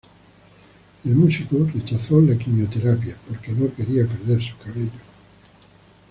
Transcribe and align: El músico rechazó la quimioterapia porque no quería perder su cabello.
El 1.05 1.11
músico 1.15 1.57
rechazó 1.71 2.19
la 2.21 2.35
quimioterapia 2.35 3.15
porque 3.27 3.51
no 3.51 3.71
quería 3.75 4.03
perder 4.07 4.41
su 4.41 4.57
cabello. 4.57 4.89